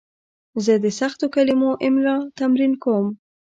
زه 0.65 0.73
د 0.83 0.85
سختو 0.99 1.25
کلمو 1.35 1.71
املا 1.87 2.15
تمرین 2.39 2.73
کوم. 2.83 3.07